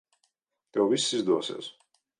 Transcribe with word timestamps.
Tev 0.71 0.89
viss 0.95 1.07
izdosies. 1.19 1.73